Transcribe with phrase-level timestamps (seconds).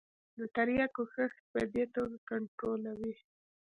[0.37, 3.13] د تریاکو کښت په دې توګه کنترولوي.